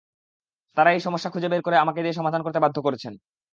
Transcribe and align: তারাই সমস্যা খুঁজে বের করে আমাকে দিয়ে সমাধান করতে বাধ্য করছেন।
তারাই 0.77 0.99
সমস্যা 0.99 1.29
খুঁজে 1.29 1.47
বের 1.49 1.61
করে 1.61 1.75
আমাকে 1.77 1.99
দিয়ে 2.01 2.13
সমাধান 2.13 2.41
করতে 2.43 2.59
বাধ্য 2.59 2.77
করছেন। 2.81 3.13